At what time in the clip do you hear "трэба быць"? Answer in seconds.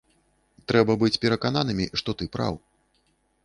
0.71-1.19